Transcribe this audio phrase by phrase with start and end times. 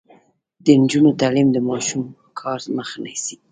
[0.63, 2.03] د نجونو تعلیم د ماشوم
[2.39, 3.35] کار مخه نیسي.